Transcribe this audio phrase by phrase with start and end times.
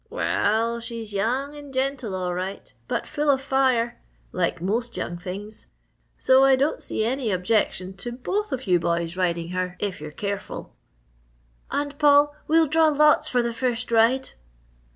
[0.09, 5.67] "Well, she's young and gentle all right, but full of fire like most young things.
[6.17, 10.09] So I don't see any objection to both of you boys riding her if you're
[10.09, 10.73] careful."
[11.69, 14.31] "And Paul, we'll draw lots for the first ride!"